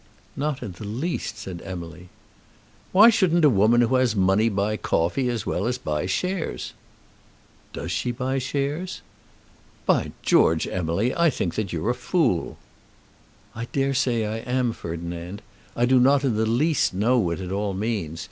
[0.35, 2.09] "Not in the least," said Emily.
[2.91, 6.73] "Why shouldn't a woman who has money buy coffee as well as buy shares?"
[7.71, 9.03] "Does she buy shares?"
[9.85, 12.57] "By George, Emily, I think that you're a fool."
[13.53, 15.43] "I dare say I am, Ferdinand.
[15.75, 18.19] I do not in the least know what it all means.